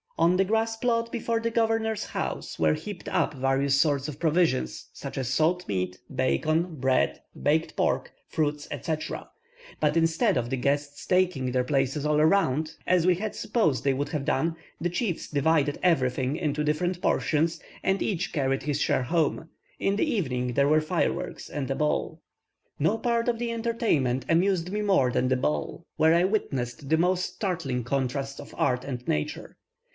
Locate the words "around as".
12.19-13.05